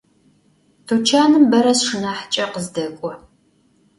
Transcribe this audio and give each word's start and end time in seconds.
Tuçanım 0.85 1.45
bera 1.51 1.73
sşşınahıç'e 1.79 2.45
khızdek'o. 2.51 3.11